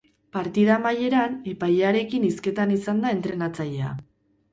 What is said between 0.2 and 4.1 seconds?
Partida amaieran epailearekin hizketan izan da entrenatzailea.